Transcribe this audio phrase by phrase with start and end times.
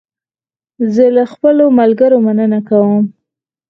[0.93, 3.01] زه له خپلو ملګرو مننه کوم.